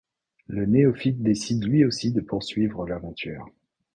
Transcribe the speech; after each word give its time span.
Le 0.47 0.65
néophyte 0.65 1.21
décide 1.21 1.63
lui 1.63 1.85
aussi 1.85 2.11
de 2.11 2.21
poursuivre 2.21 2.87
l’aventure. 2.87 3.47